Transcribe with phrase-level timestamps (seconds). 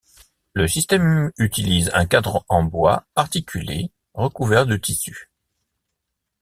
[0.53, 5.29] Le système utilise un cadre en bois articulé recouvert de tissu.